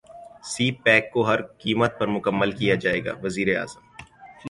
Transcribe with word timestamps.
سی 0.51 0.65
pack 0.83 1.03
کو 1.13 1.19
ہر 1.27 1.39
قیمت 1.61 1.91
پر 1.99 2.07
مکمل 2.15 2.51
کیا 2.59 2.75
جائے 2.83 3.03
گا 3.05 3.13
وزیراعظم 3.23 3.83